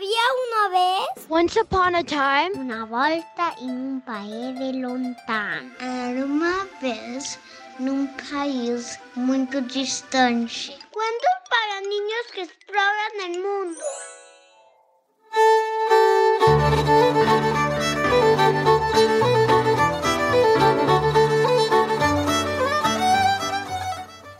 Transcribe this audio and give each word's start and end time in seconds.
Había 0.00 0.26
una 0.48 0.64
vez 0.78 1.26
Once 1.28 1.60
upon 1.60 1.94
a 1.94 2.02
time, 2.02 2.52
una 2.54 2.86
volta 2.86 3.54
in 3.60 3.68
un 3.68 4.00
paese 4.00 4.72
lontano. 4.72 5.74
Era 5.78 6.24
uma 6.24 6.66
vez 6.80 7.38
num 7.78 8.06
país 8.30 8.98
muito 9.14 9.60
distante. 9.60 10.74
Cuentos 10.90 11.36
para 11.50 11.82
niños 11.82 12.32
que 12.32 12.42
exploran 12.44 13.20
el 13.26 13.42
mundo. 13.42 13.80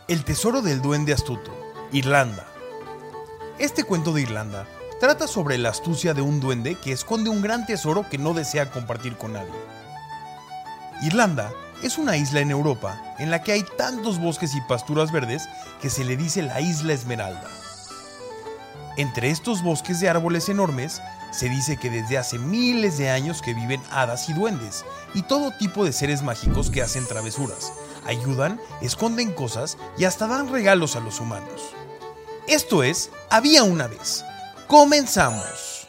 El 0.08 0.24
tesoro 0.24 0.62
del 0.62 0.80
duende 0.80 1.12
astuto, 1.12 1.52
Irlanda. 1.92 2.46
Este 3.58 3.84
cuento 3.84 4.14
de 4.14 4.22
Irlanda 4.22 4.66
trata 5.00 5.26
sobre 5.26 5.56
la 5.56 5.70
astucia 5.70 6.12
de 6.12 6.20
un 6.20 6.40
duende 6.40 6.74
que 6.76 6.92
esconde 6.92 7.30
un 7.30 7.40
gran 7.40 7.64
tesoro 7.64 8.06
que 8.08 8.18
no 8.18 8.34
desea 8.34 8.70
compartir 8.70 9.16
con 9.16 9.32
nadie. 9.32 9.50
Irlanda 11.02 11.50
es 11.82 11.96
una 11.96 12.18
isla 12.18 12.40
en 12.40 12.50
Europa 12.50 13.02
en 13.18 13.30
la 13.30 13.42
que 13.42 13.52
hay 13.52 13.64
tantos 13.78 14.20
bosques 14.20 14.54
y 14.54 14.60
pasturas 14.60 15.10
verdes 15.10 15.48
que 15.80 15.88
se 15.88 16.04
le 16.04 16.18
dice 16.18 16.42
la 16.42 16.60
isla 16.60 16.92
Esmeralda. 16.92 17.48
Entre 18.98 19.30
estos 19.30 19.62
bosques 19.62 20.00
de 20.00 20.10
árboles 20.10 20.50
enormes 20.50 21.00
se 21.30 21.48
dice 21.48 21.78
que 21.78 21.88
desde 21.88 22.18
hace 22.18 22.38
miles 22.38 22.98
de 22.98 23.08
años 23.08 23.40
que 23.40 23.54
viven 23.54 23.80
hadas 23.90 24.28
y 24.28 24.34
duendes 24.34 24.84
y 25.14 25.22
todo 25.22 25.52
tipo 25.52 25.86
de 25.86 25.92
seres 25.92 26.22
mágicos 26.22 26.68
que 26.68 26.82
hacen 26.82 27.06
travesuras, 27.06 27.72
ayudan, 28.04 28.60
esconden 28.82 29.32
cosas 29.32 29.78
y 29.96 30.04
hasta 30.04 30.26
dan 30.26 30.52
regalos 30.52 30.94
a 30.96 31.00
los 31.00 31.20
humanos. 31.20 31.74
Esto 32.46 32.82
es, 32.82 33.10
había 33.30 33.62
una 33.62 33.86
vez. 33.86 34.24
Comenzamos. 34.70 35.88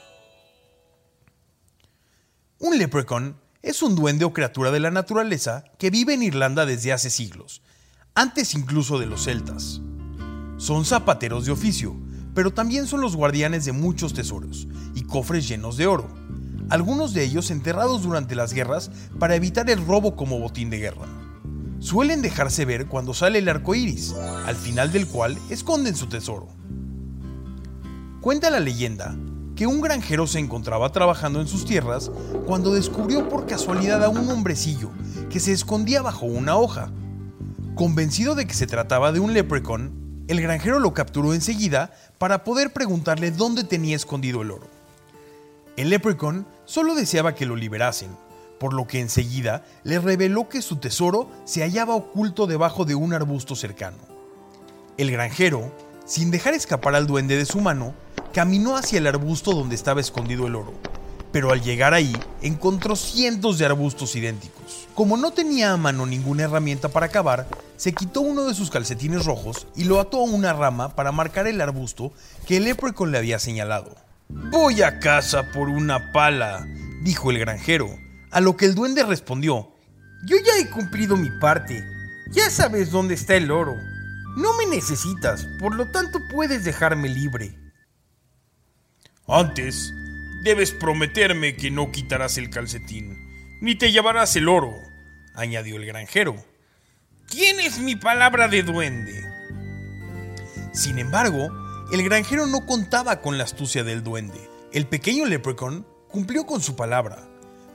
Un 2.57 2.79
leprechaun 2.79 3.35
es 3.61 3.83
un 3.83 3.93
duende 3.95 4.25
o 4.25 4.33
criatura 4.33 4.71
de 4.71 4.79
la 4.79 4.89
naturaleza 4.89 5.65
que 5.77 5.91
vive 5.91 6.15
en 6.15 6.23
Irlanda 6.23 6.65
desde 6.65 6.91
hace 6.91 7.11
siglos, 7.11 7.61
antes 8.15 8.55
incluso 8.55 8.97
de 8.97 9.05
los 9.05 9.25
celtas. 9.25 9.81
Son 10.57 10.83
zapateros 10.83 11.45
de 11.45 11.51
oficio, 11.51 11.95
pero 12.33 12.55
también 12.55 12.87
son 12.87 13.01
los 13.01 13.15
guardianes 13.15 13.65
de 13.65 13.71
muchos 13.71 14.15
tesoros 14.15 14.67
y 14.95 15.03
cofres 15.03 15.47
llenos 15.47 15.77
de 15.77 15.85
oro, 15.85 16.07
algunos 16.71 17.13
de 17.13 17.23
ellos 17.23 17.51
enterrados 17.51 18.01
durante 18.01 18.33
las 18.33 18.51
guerras 18.51 18.89
para 19.19 19.35
evitar 19.35 19.69
el 19.69 19.85
robo 19.85 20.15
como 20.15 20.39
botín 20.39 20.71
de 20.71 20.79
guerra. 20.79 21.05
Suelen 21.77 22.23
dejarse 22.23 22.65
ver 22.65 22.87
cuando 22.87 23.13
sale 23.13 23.37
el 23.37 23.47
arco 23.47 23.75
iris, 23.75 24.15
al 24.47 24.55
final 24.55 24.91
del 24.91 25.05
cual 25.05 25.37
esconden 25.51 25.95
su 25.95 26.07
tesoro. 26.07 26.47
Cuenta 28.21 28.51
la 28.51 28.59
leyenda 28.59 29.15
que 29.55 29.65
un 29.65 29.81
granjero 29.81 30.27
se 30.27 30.37
encontraba 30.37 30.91
trabajando 30.91 31.41
en 31.41 31.47
sus 31.47 31.65
tierras 31.65 32.11
cuando 32.45 32.71
descubrió 32.71 33.27
por 33.27 33.47
casualidad 33.47 34.03
a 34.03 34.09
un 34.09 34.29
hombrecillo 34.29 34.91
que 35.31 35.39
se 35.39 35.51
escondía 35.51 36.03
bajo 36.03 36.27
una 36.27 36.55
hoja. 36.55 36.91
Convencido 37.73 38.35
de 38.35 38.45
que 38.45 38.53
se 38.53 38.67
trataba 38.67 39.11
de 39.11 39.19
un 39.19 39.33
leprechaun, 39.33 40.23
el 40.27 40.39
granjero 40.39 40.79
lo 40.79 40.93
capturó 40.93 41.33
enseguida 41.33 41.93
para 42.19 42.43
poder 42.43 42.73
preguntarle 42.73 43.31
dónde 43.31 43.63
tenía 43.63 43.95
escondido 43.95 44.43
el 44.43 44.51
oro. 44.51 44.67
El 45.75 45.89
leprechaun 45.89 46.45
solo 46.65 46.93
deseaba 46.93 47.33
que 47.33 47.47
lo 47.47 47.55
liberasen, 47.55 48.11
por 48.59 48.73
lo 48.73 48.85
que 48.85 48.99
enseguida 48.99 49.65
le 49.83 49.97
reveló 49.97 50.47
que 50.47 50.61
su 50.61 50.75
tesoro 50.75 51.27
se 51.43 51.63
hallaba 51.63 51.95
oculto 51.95 52.45
debajo 52.45 52.85
de 52.85 52.93
un 52.93 53.13
arbusto 53.13 53.55
cercano. 53.55 53.97
El 54.97 55.09
granjero, 55.09 55.73
sin 56.05 56.29
dejar 56.29 56.53
escapar 56.53 56.93
al 56.93 57.07
duende 57.07 57.35
de 57.35 57.47
su 57.47 57.61
mano, 57.61 57.95
caminó 58.33 58.77
hacia 58.77 58.99
el 58.99 59.07
arbusto 59.07 59.53
donde 59.53 59.75
estaba 59.75 60.01
escondido 60.01 60.47
el 60.47 60.55
oro, 60.55 60.73
pero 61.31 61.51
al 61.51 61.61
llegar 61.61 61.93
ahí 61.93 62.15
encontró 62.41 62.95
cientos 62.95 63.57
de 63.57 63.65
arbustos 63.65 64.15
idénticos. 64.15 64.87
Como 64.95 65.17
no 65.17 65.31
tenía 65.31 65.71
a 65.71 65.77
mano 65.77 66.05
ninguna 66.05 66.43
herramienta 66.43 66.89
para 66.89 67.09
cavar, 67.09 67.47
se 67.77 67.93
quitó 67.93 68.21
uno 68.21 68.45
de 68.45 68.53
sus 68.53 68.69
calcetines 68.69 69.25
rojos 69.25 69.67
y 69.75 69.85
lo 69.85 69.99
ató 69.99 70.17
a 70.17 70.23
una 70.23 70.53
rama 70.53 70.95
para 70.95 71.11
marcar 71.11 71.47
el 71.47 71.61
arbusto 71.61 72.11
que 72.45 72.57
el 72.57 72.65
leprechaun 72.65 73.11
le 73.11 73.17
había 73.17 73.39
señalado. 73.39 73.95
Voy 74.29 74.81
a 74.81 74.99
casa 74.99 75.51
por 75.51 75.67
una 75.67 76.11
pala, 76.11 76.65
dijo 77.03 77.31
el 77.31 77.39
granjero, 77.39 77.89
a 78.31 78.39
lo 78.39 78.55
que 78.55 78.65
el 78.65 78.75
duende 78.75 79.03
respondió, 79.03 79.71
Yo 80.25 80.37
ya 80.37 80.57
he 80.59 80.69
cumplido 80.69 81.17
mi 81.17 81.29
parte, 81.39 81.83
ya 82.31 82.49
sabes 82.49 82.91
dónde 82.91 83.15
está 83.15 83.35
el 83.35 83.51
oro. 83.51 83.75
No 84.37 84.55
me 84.55 84.65
necesitas, 84.65 85.45
por 85.59 85.75
lo 85.75 85.91
tanto 85.91 86.19
puedes 86.31 86.63
dejarme 86.63 87.09
libre. 87.09 87.60
Antes, 89.33 89.93
debes 90.43 90.71
prometerme 90.71 91.55
que 91.55 91.71
no 91.71 91.89
quitarás 91.89 92.37
el 92.37 92.49
calcetín, 92.49 93.57
ni 93.61 93.75
te 93.75 93.93
llevarás 93.93 94.35
el 94.35 94.49
oro, 94.49 94.75
añadió 95.33 95.77
el 95.77 95.85
granjero. 95.85 96.35
Tienes 97.29 97.79
mi 97.79 97.95
palabra 97.95 98.49
de 98.49 98.61
duende. 98.63 99.23
Sin 100.73 100.99
embargo, 100.99 101.47
el 101.93 102.03
granjero 102.03 102.45
no 102.45 102.65
contaba 102.65 103.21
con 103.21 103.37
la 103.37 103.45
astucia 103.45 103.85
del 103.85 104.03
duende. 104.03 104.49
El 104.73 104.85
pequeño 104.85 105.25
leprechaun 105.25 105.87
cumplió 106.09 106.45
con 106.45 106.59
su 106.59 106.75
palabra. 106.75 107.25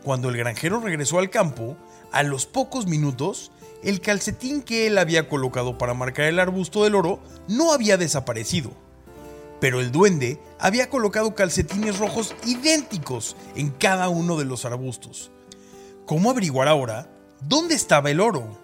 Cuando 0.05 0.29
el 0.29 0.37
granjero 0.37 0.81
regresó 0.81 1.21
al 1.21 1.31
campo, 1.31 1.79
a 2.13 2.23
los 2.23 2.45
pocos 2.45 2.87
minutos, 2.87 3.51
el 3.83 4.03
calcetín 4.03 4.61
que 4.61 4.87
él 4.89 4.99
había 4.99 5.27
colocado 5.27 5.79
para 5.79 5.95
marcar 5.95 6.27
el 6.27 6.39
arbusto 6.39 6.85
del 6.85 6.97
oro 6.97 7.23
no 7.49 7.73
había 7.73 7.97
desaparecido. 7.97 8.73
Pero 9.61 9.81
el 9.81 9.91
duende 9.93 10.41
había 10.59 10.91
colocado 10.91 11.35
calcetines 11.35 11.99
rojos 11.99 12.35
idénticos 12.45 13.37
en 13.55 13.71
cada 13.71 14.09
uno 14.09 14.37
de 14.37 14.45
los 14.45 14.65
arbustos. 14.65 15.31
¿Cómo 16.05 16.31
averiguar 16.31 16.69
ahora 16.69 17.11
dónde 17.41 17.75
estaba 17.75 18.11
el 18.11 18.21
oro? 18.21 18.59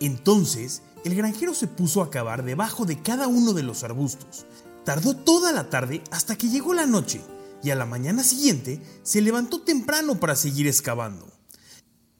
Entonces, 0.00 0.82
el 1.04 1.14
granjero 1.14 1.54
se 1.54 1.66
puso 1.66 2.02
a 2.02 2.10
cavar 2.10 2.44
debajo 2.44 2.84
de 2.84 3.00
cada 3.00 3.26
uno 3.26 3.52
de 3.52 3.62
los 3.62 3.84
arbustos. 3.84 4.46
Tardó 4.84 5.16
toda 5.16 5.52
la 5.52 5.68
tarde 5.70 6.02
hasta 6.10 6.36
que 6.36 6.48
llegó 6.48 6.74
la 6.74 6.86
noche 6.86 7.20
y 7.62 7.70
a 7.70 7.74
la 7.74 7.86
mañana 7.86 8.22
siguiente 8.22 8.80
se 9.02 9.20
levantó 9.20 9.62
temprano 9.62 10.20
para 10.20 10.36
seguir 10.36 10.66
excavando. 10.66 11.26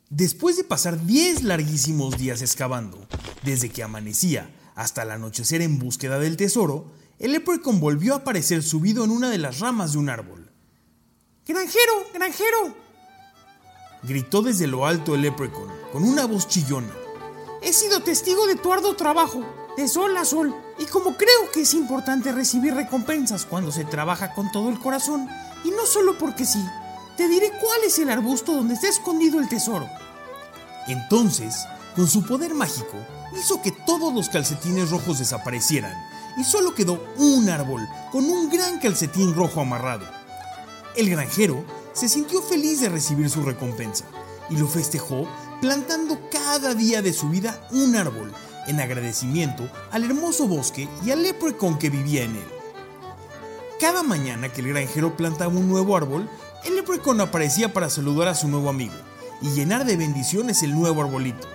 Después 0.08 0.56
de 0.56 0.64
pasar 0.64 1.04
10 1.04 1.42
larguísimos 1.42 2.16
días 2.16 2.42
excavando, 2.42 3.06
desde 3.44 3.70
que 3.70 3.82
amanecía 3.82 4.50
hasta 4.74 5.02
el 5.02 5.10
anochecer 5.10 5.62
en 5.62 5.78
búsqueda 5.78 6.18
del 6.18 6.36
tesoro, 6.36 6.92
el 7.18 7.32
leprechaun 7.32 7.80
volvió 7.80 8.14
a 8.14 8.18
aparecer 8.18 8.62
subido 8.62 9.04
en 9.04 9.10
una 9.10 9.30
de 9.30 9.38
las 9.38 9.60
ramas 9.60 9.92
de 9.92 9.98
un 9.98 10.08
árbol. 10.08 10.50
¡Granjero! 11.46 11.92
¡Granjero! 12.12 12.76
Gritó 14.02 14.42
desde 14.42 14.66
lo 14.66 14.86
alto 14.86 15.14
el 15.14 15.22
leprechaun, 15.22 15.70
con 15.92 16.04
una 16.04 16.26
voz 16.26 16.46
chillona. 16.48 16.92
He 17.62 17.72
sido 17.72 18.00
testigo 18.00 18.46
de 18.46 18.56
tu 18.56 18.72
arduo 18.72 18.94
trabajo, 18.96 19.42
de 19.76 19.88
sol 19.88 20.16
a 20.16 20.24
sol, 20.24 20.54
y 20.78 20.84
como 20.84 21.16
creo 21.16 21.50
que 21.52 21.62
es 21.62 21.74
importante 21.74 22.32
recibir 22.32 22.74
recompensas 22.74 23.46
cuando 23.46 23.72
se 23.72 23.84
trabaja 23.84 24.34
con 24.34 24.52
todo 24.52 24.68
el 24.68 24.78
corazón, 24.78 25.28
y 25.64 25.70
no 25.70 25.86
solo 25.86 26.18
porque 26.18 26.44
sí, 26.44 26.62
te 27.16 27.28
diré 27.28 27.50
cuál 27.60 27.80
es 27.84 27.98
el 27.98 28.10
arbusto 28.10 28.52
donde 28.52 28.74
está 28.74 28.88
escondido 28.88 29.40
el 29.40 29.48
tesoro. 29.48 29.88
Entonces, 30.86 31.66
con 31.96 32.06
su 32.06 32.22
poder 32.22 32.54
mágico, 32.54 32.98
hizo 33.34 33.62
que 33.62 33.72
todos 33.72 34.12
los 34.12 34.28
calcetines 34.28 34.90
rojos 34.90 35.18
desaparecieran, 35.18 35.94
y 36.36 36.44
solo 36.44 36.74
quedó 36.74 37.02
un 37.16 37.48
árbol 37.48 37.88
con 38.12 38.26
un 38.26 38.50
gran 38.50 38.78
calcetín 38.78 39.34
rojo 39.34 39.62
amarrado. 39.62 40.06
El 40.94 41.08
granjero 41.08 41.64
se 41.94 42.10
sintió 42.10 42.42
feliz 42.42 42.82
de 42.82 42.90
recibir 42.90 43.30
su 43.30 43.42
recompensa, 43.42 44.04
y 44.50 44.58
lo 44.58 44.68
festejó 44.68 45.26
plantando 45.62 46.20
cada 46.30 46.74
día 46.74 47.00
de 47.00 47.14
su 47.14 47.30
vida 47.30 47.66
un 47.72 47.96
árbol, 47.96 48.30
en 48.66 48.80
agradecimiento 48.80 49.68
al 49.90 50.04
hermoso 50.04 50.46
bosque 50.46 50.88
y 51.04 51.12
al 51.12 51.22
leprechaun 51.22 51.78
que 51.78 51.88
vivía 51.88 52.24
en 52.24 52.36
él. 52.36 52.48
Cada 53.80 54.02
mañana 54.02 54.52
que 54.52 54.60
el 54.60 54.68
granjero 54.68 55.16
plantaba 55.16 55.52
un 55.52 55.68
nuevo 55.68 55.96
árbol, 55.96 56.28
el 56.64 56.76
leprechaun 56.76 57.20
aparecía 57.20 57.72
para 57.72 57.88
saludar 57.88 58.28
a 58.28 58.34
su 58.34 58.48
nuevo 58.48 58.68
amigo, 58.68 58.94
y 59.40 59.50
llenar 59.50 59.86
de 59.86 59.96
bendiciones 59.96 60.62
el 60.62 60.74
nuevo 60.74 61.02
arbolito. 61.02 61.46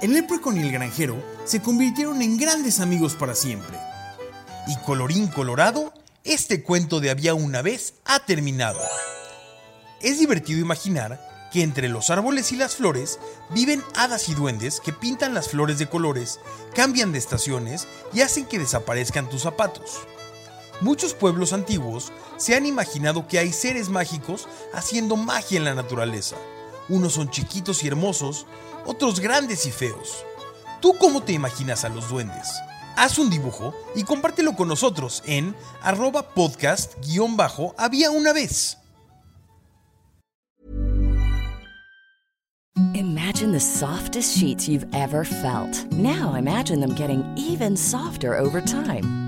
El 0.00 0.14
leprechaun 0.14 0.56
y 0.56 0.60
el 0.60 0.70
granjero 0.70 1.20
se 1.44 1.60
convirtieron 1.60 2.22
en 2.22 2.36
grandes 2.36 2.78
amigos 2.78 3.16
para 3.16 3.34
siempre. 3.34 3.76
Y 4.68 4.76
colorín 4.84 5.26
colorado, 5.26 5.92
este 6.22 6.62
cuento 6.62 7.00
de 7.00 7.10
había 7.10 7.34
una 7.34 7.62
vez 7.62 7.94
ha 8.04 8.20
terminado. 8.20 8.78
Es 10.00 10.20
divertido 10.20 10.60
imaginar 10.60 11.48
que 11.52 11.62
entre 11.62 11.88
los 11.88 12.10
árboles 12.10 12.52
y 12.52 12.56
las 12.56 12.76
flores 12.76 13.18
viven 13.50 13.82
hadas 13.96 14.28
y 14.28 14.34
duendes 14.34 14.78
que 14.78 14.92
pintan 14.92 15.34
las 15.34 15.48
flores 15.48 15.80
de 15.80 15.88
colores, 15.88 16.38
cambian 16.76 17.10
de 17.10 17.18
estaciones 17.18 17.88
y 18.12 18.20
hacen 18.20 18.46
que 18.46 18.60
desaparezcan 18.60 19.28
tus 19.28 19.42
zapatos. 19.42 19.98
Muchos 20.80 21.12
pueblos 21.12 21.52
antiguos 21.52 22.12
se 22.36 22.54
han 22.54 22.66
imaginado 22.66 23.26
que 23.26 23.40
hay 23.40 23.52
seres 23.52 23.88
mágicos 23.88 24.46
haciendo 24.72 25.16
magia 25.16 25.56
en 25.56 25.64
la 25.64 25.74
naturaleza. 25.74 26.36
Unos 26.88 27.14
son 27.14 27.30
chiquitos 27.30 27.84
y 27.84 27.88
hermosos, 27.88 28.46
otros 28.86 29.20
grandes 29.20 29.66
y 29.66 29.70
feos. 29.70 30.24
¿Tú 30.80 30.94
cómo 30.98 31.22
te 31.22 31.32
imaginas 31.32 31.84
a 31.84 31.88
los 31.88 32.08
duendes? 32.08 32.48
Haz 32.96 33.18
un 33.18 33.30
dibujo 33.30 33.74
y 33.94 34.02
compártelo 34.02 34.56
con 34.56 34.68
nosotros 34.68 35.22
en 35.26 35.54
arroba 35.82 36.34
podcast-había 36.34 38.10
una 38.10 38.32
vez. 38.32 38.78
Imagine 42.94 43.52
the 43.52 43.60
softest 43.60 44.36
sheets 44.36 44.68
you've 44.68 44.86
ever 44.94 45.24
felt. 45.24 45.84
Now 45.92 46.34
imagine 46.34 46.80
them 46.80 46.94
getting 46.94 47.24
even 47.36 47.76
softer 47.76 48.36
over 48.36 48.60
time. 48.60 49.27